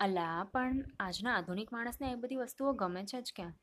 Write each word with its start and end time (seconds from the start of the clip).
અલા, 0.00 0.44
પણ 0.52 0.84
આજના 1.00 1.34
આધુનિક 1.34 1.72
માણસને 1.72 2.12
એ 2.12 2.14
બધી 2.14 2.36
વસ્તુઓ 2.36 2.72
ગમે 2.72 3.04
છે 3.04 3.20
જ 3.20 3.32
ક્યાં? 3.36 3.54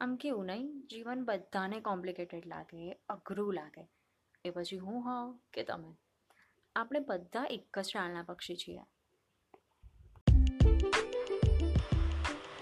આમ 0.00 0.16
કેવું 0.16 0.46
નહીં? 0.46 0.86
જીવન 0.90 1.24
બધાને 1.24 1.80
કોમ્પ્લિકેટેડ 1.80 2.46
લાગે, 2.46 2.92
અઘરું 3.08 3.54
લાગે. 3.54 3.88
એ 4.44 4.50
પછી 4.50 4.78
હું 4.78 5.04
હોઉં 5.04 5.40
કે 5.52 5.62
તમે? 5.62 5.96
આપણે 6.76 7.00
બધા 7.00 7.46
એક 7.50 7.78
જ 7.78 7.92
ટાળના 7.94 8.22
પક્ષી 8.22 8.56
છીએ. 8.56 8.80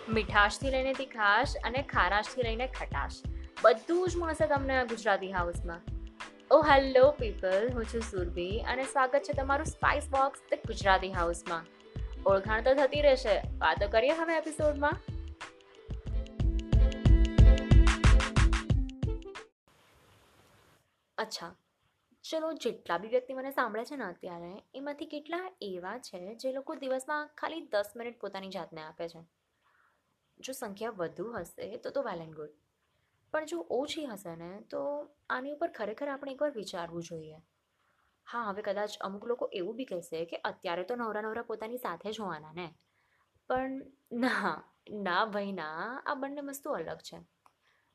મીઠાશથી 0.09 0.71
લઈને 0.71 0.93
તીખાશ 0.93 1.57
અને 1.65 1.83
ખારાશથી 1.83 2.43
લઈને 2.43 2.67
ખટાશ. 2.67 3.13
બધું 3.63 4.09
જ 4.09 4.17
મળશે 4.17 4.47
તમને 4.47 4.85
ગુજરાતી 4.85 5.33
હાઉસમાં 5.33 5.81
ઓ 6.51 6.63
હેલો 6.63 7.11
પીપલ 7.11 7.71
હું 7.75 7.85
છું 7.85 8.01
સુરભી 8.01 8.59
અને 8.59 8.83
સ્વાગત 8.83 9.23
છે 9.23 9.33
તમારું 9.33 9.67
સ્પાઇસ 9.67 10.09
બોક્સ 10.11 10.41
ધ 10.51 10.55
ગુજરાતી 10.67 11.13
હાઉસમાં 11.13 11.74
ઓળખાણ 12.27 12.63
તો 12.63 12.75
થતી 12.75 13.01
રહેશે. 13.01 13.41
વાતો 13.59 13.89
કરીએ 13.89 14.13
હવે 14.13 14.37
એપિસોડમાં. 14.37 14.97
અચ્છા, 21.19 21.57
ચલો 22.31 22.53
જેટલા 22.53 22.99
બી 22.99 23.09
વ્યક્તિ 23.09 23.35
મને 23.35 23.51
સાંભળે 23.51 23.85
છે 23.85 23.97
ને 23.97 24.05
અત્યારે, 24.05 24.63
એમાંથી 24.75 25.07
કેટલા 25.07 25.53
એવા 25.63 25.99
છે 25.99 26.35
જે 26.35 26.53
લોકો 26.53 26.75
દિવસમાં 26.75 27.31
ખાલી 27.39 27.61
દસ 27.61 27.93
મિનિટ 27.97 28.21
પોતાની 28.21 28.49
જાતને 28.49 28.83
આપે 28.83 29.09
છે? 29.09 29.25
જો 30.41 30.53
સંખ્યા 30.53 30.91
વધુ 30.91 31.33
હશે 31.33 31.77
તો 31.77 31.91
તો 31.91 32.03
વેલ 32.03 32.23
એન્ડ 32.23 32.35
ગુડ 32.35 32.49
પણ 33.33 33.45
જો 33.45 33.67
ઓછી 33.71 34.07
હશે 34.07 34.37
ને, 34.37 34.61
તો 34.71 35.09
આની 35.31 35.53
ઉપર 35.53 35.69
ખરેખર 35.69 36.09
આપણે 36.09 36.33
એકવાર 36.33 36.51
વિચારવું 36.51 37.03
જોઈએ. 37.03 37.37
હા, 38.27 38.43
હવે 38.43 38.63
કદાચ 38.63 38.99
અમુક 39.01 39.27
લોકો 39.27 39.49
એવું 39.53 39.77
બી 39.77 39.85
કહેશે 39.85 40.25
કે 40.25 40.37
અત્યારે 40.37 40.85
તો 40.85 40.97
નવરા 40.97 41.21
નવરા 41.21 41.43
પોતાની 41.43 41.77
સાથે 41.77 42.13
જ 42.13 42.21
ને. 42.55 42.75
પણ 43.49 43.83
ના 44.13 44.63
ના 44.91 45.25
ભાઈ, 45.25 45.53
ના, 45.53 46.03
આ 46.07 46.15
બંને 46.15 46.41
વસ્તુ 46.41 46.71
અલગ 46.71 46.99
છે. 46.99 47.19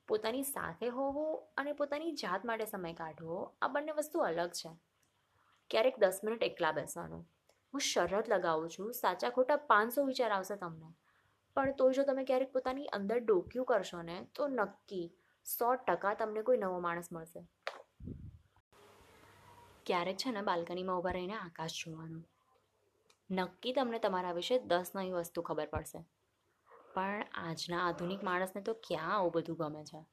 પોતાની 0.07 0.43
સાથે 0.43 0.87
હોવું 0.87 1.47
અને 1.57 1.73
પોતાની 1.73 2.11
જાત 2.11 2.45
માટે 2.45 2.65
સમય 2.65 2.93
કાઢવો, 2.93 3.55
આ 3.61 3.67
બંને 3.67 3.91
વસ્તુ 3.91 4.19
અલગ 4.19 4.51
છે. 4.51 4.69
ક્યારેક 5.69 5.99
દસ 5.99 6.21
મિનિટ 6.23 6.43
એકલા 6.43 6.71
બેસવાનું. 6.71 7.27
હું 7.73 7.81
શરત 7.81 8.29
લગાવું 8.29 8.69
છું, 8.69 8.93
સાચા 8.93 9.29
ખોટા 9.29 9.55
પાંચસો 9.55 10.03
વિચાર 10.03 10.31
આવશે 10.31 10.55
તમને. 10.55 10.93
પણ 11.55 11.71
તો 11.71 11.91
જો 11.91 12.03
તમે 12.03 12.23
ક્યારેક 12.23 12.53
પોતાની 12.53 12.85
અંદર 12.85 13.19
ડોક્યું 13.19 13.65
કરશો 13.65 14.01
ને, 14.01 14.27
તો 14.35 14.47
નક્કી 14.47 15.15
સો 15.45 15.75
ટકા 15.75 16.13
તમને 16.13 16.41
કોઈ 16.41 16.57
નવો 16.57 16.79
માણસ 16.79 17.11
મળશે. 17.11 17.47
ક્યારેક 19.89 20.17
છે 20.17 20.31
ને 20.31 20.41
બાલ્કનીમાં 20.41 20.97
ઊભા 20.97 21.11
રહીને 21.11 21.33
આકાશ 21.33 21.71
જોવાનું? 21.71 22.29
નક્કી 23.31 23.73
તમને 23.73 23.99
તમારા 23.99 24.31
વિશે 24.31 24.59
દસ 24.59 24.91
નવી 24.95 25.11
વસ્તુ 25.11 25.41
ખબર 25.41 25.65
પડશે. 25.65 26.05
પણ 26.93 27.25
આજના 27.33 27.87
આધુનિક 27.87 28.23
માણસને 28.23 28.61
તો 28.61 28.73
ક્યાં 28.73 29.15
આવું 29.15 29.31
બધું 29.31 29.57
ગમે 29.57 29.83
છે? 29.83 30.05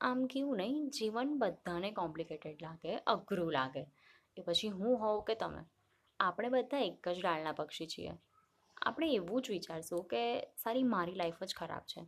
આમ 0.00 0.26
કેવું 0.26 0.56
નહીં, 0.56 0.90
જીવન 0.90 1.38
બધાને 1.38 1.90
કોમ્પ્લિકેટેડ 1.90 2.62
લાગે, 2.62 2.96
અઘરું 2.96 3.52
લાગે. 3.52 3.86
એ 4.36 4.42
પછી 4.42 4.68
હું 4.68 5.00
હોઉં 5.00 5.24
કે 5.24 5.34
તમે? 5.34 5.64
આપણે 6.20 6.48
બધા 6.48 6.78
એક 6.78 7.08
જ 7.08 7.20
ડાળના 7.22 7.52
પક્ષી 7.52 7.86
છીએ. 7.86 8.12
આપણે 8.82 9.10
એવું 9.10 9.42
જ 9.42 9.50
વિચારશું 9.50 10.04
કે 10.04 10.40
સારી 10.40 10.82
મારી 10.82 11.14
લાઈફ 11.14 11.44
જ 11.44 11.54
ખરાબ 11.56 11.82
છે. 11.82 12.06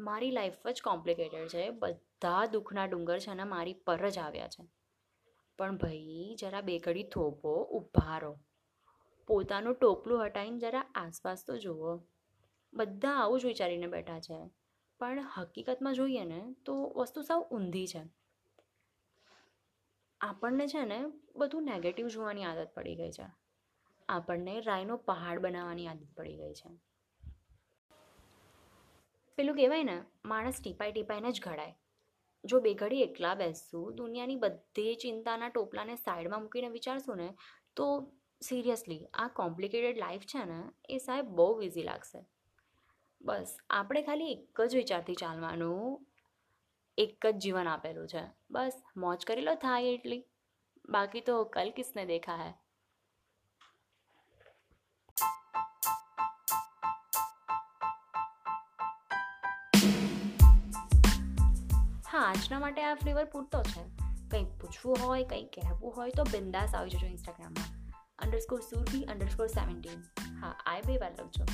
મારી 0.00 0.30
લાઈફ 0.30 0.66
જ 0.66 0.82
કોમ્પ્લિકેટેડ 0.84 1.48
છે. 1.48 1.70
બધા 1.70 2.46
દુઃખના 2.46 2.84
ડુંગર 2.84 3.18
છે 3.18 3.34
ને 3.34 3.44
મારી 3.44 3.74
પર 3.74 4.10
જ 4.10 4.18
આવ્યા 4.18 4.48
છે. 4.48 4.79
પણ 5.60 5.76
ભાઈ, 5.76 6.36
જરા 6.40 6.60
બે 6.60 6.78
ઘડી 6.78 7.02
થોભો, 7.02 7.64
ઊભા 7.64 8.18
રહો. 8.18 8.38
પોતાનું 9.26 9.74
ટોપલું 9.74 10.26
હટાવીને 10.26 10.58
જરા 10.58 10.80
આસપાસ 10.94 11.44
તો 11.46 11.58
જુઓ. 11.58 11.96
બધા 12.74 13.10
આવું 13.10 13.40
જ 13.40 13.46
વિચારીને 13.46 13.86
બેઠા 13.86 14.20
છે. 14.20 14.50
પણ 14.98 15.20
હકીકતમાં 15.34 15.94
જોઈએ 15.94 16.24
ને, 16.24 16.54
તો 16.64 16.92
વસ્તુ 16.96 17.22
સાવ 17.22 17.42
ઊંધી 17.42 17.86
છે. 17.86 18.02
આપણને 20.20 20.66
છે 20.66 20.84
ને, 20.84 21.04
બધું 21.36 21.62
નેગેટિવ 21.62 22.08
જોવાની 22.08 22.44
આદત 22.44 22.74
પડી 22.74 22.96
ગઈ 22.96 23.10
છે. 23.10 23.26
આપણને 24.08 24.60
રાયનો 24.60 24.96
પહાડ 24.96 25.38
બનાવવાની 25.38 25.86
આદત 25.86 26.16
પડી 26.16 26.36
ગઈ 26.36 26.52
છે. 26.52 26.70
પેલું 29.36 29.56
કહેવાય 29.56 29.84
ને, 29.84 30.02
માણસ 30.24 30.60
ટીપાઈ 30.64 30.92
ટીપાઈને 30.92 31.32
જ 31.32 31.40
ઘડાય. 31.42 31.78
જો 32.44 32.60
બે 32.60 32.74
ઘડી 32.74 33.02
એકલા 33.02 33.34
બેસશું 33.34 33.94
દુનિયાની 33.94 34.36
બધી 34.36 34.94
ચિંતાના 34.94 35.48
ટોપલાને 35.48 35.96
સાઈડમાં 35.96 36.40
મૂકીને 36.40 36.68
વિચારશું 36.68 37.16
ને, 37.16 37.34
તો 37.76 38.12
સિરિયસલી 38.42 39.06
આ 39.14 39.28
કોમ્પ્લિકેટેડ 39.28 39.98
લાઈફ 39.98 40.22
છે 40.22 40.44
ને, 40.44 40.62
એ 40.88 40.98
સાહેબ 40.98 41.26
બહુ 41.26 41.62
ઇઝી 41.62 41.82
લાગશે. 41.82 42.24
બસ, 43.20 43.56
આપણે 43.70 44.02
ખાલી 44.02 44.32
એક 44.32 44.60
જ 44.60 44.76
વિચારથી 44.76 45.14
ચાલવાનું. 45.14 46.06
એક 46.98 47.26
જ 47.26 47.36
જીવન 47.36 47.68
આપેલું 47.68 48.08
છે. 48.08 48.22
બસ, 48.50 48.82
મોજ 48.96 49.24
કરી 49.26 49.40
લો, 49.40 49.54
થાય 49.54 49.84
એટલી. 49.84 50.24
બાકી 50.88 51.20
તો 51.20 51.44
કલ 51.44 51.70
કિસને 51.70 52.04
દેખા 52.04 52.36
હૈ. 52.36 52.52
હા, 62.10 62.18
આજના 62.18 62.58
માટે 62.58 62.84
આ 62.84 62.94
ફ્લેવર 62.94 63.24
પૂરતો 63.24 63.62
છે. 63.62 63.82
કંઈક 64.28 64.46
પૂછવું 64.60 64.98
હોય 65.04 65.24
કંઈક 65.24 65.50
કહેવું 65.50 65.96
હોય 65.96 66.10
તો 66.10 66.24
બિંદાસ 66.24 66.74
આવી 66.74 66.90
જજો 66.90 67.06
ઇન્સ્ટાગ્રામમાં 67.06 67.90
અંડરસ્કોર 68.18 68.60
સુરભી 68.60 69.04
અંડરસ્કોર 69.04 69.46
સેવન્ટીન 69.46 70.00
હા, 70.40 70.50
આ 70.66 70.80
બે 70.86 70.96
વાર 70.96 71.10
લખજો. 71.10 71.44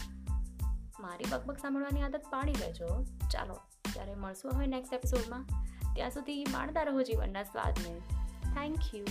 મારી 1.00 1.24
બકબક 1.30 1.58
સાંભળવાની 1.58 2.02
આદત 2.02 2.22
પાડી 2.30 2.52
લેજો. 2.52 3.04
ચાલો, 3.32 3.54
ત્યારે 3.92 4.14
મળશું 4.14 4.54
હવે 4.54 4.66
નેક્સ્ટ 4.66 4.92
એપિસોડમાં 4.92 5.46
ત્યાં 5.94 6.10
સુધી 6.10 6.44
માણતા 6.44 6.82
રહો 6.82 7.02
જીવનના 7.02 7.42
સ્વાદને. 7.42 8.00
Thank 8.54 8.94
you 8.94 9.04